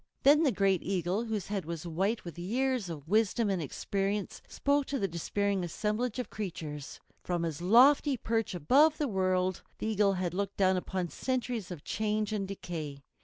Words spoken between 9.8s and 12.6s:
Eagle had looked down upon centuries of change and